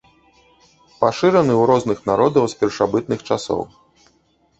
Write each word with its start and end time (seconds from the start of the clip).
Пашыраны 1.01 1.53
ў 1.57 1.63
розных 1.71 1.99
народаў 2.11 2.43
з 2.53 2.57
першабытных 2.63 3.19
часоў. 3.29 3.61